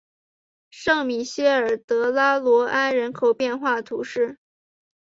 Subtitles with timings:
[0.71, 4.39] 圣米歇尔德拉罗埃人口变化图示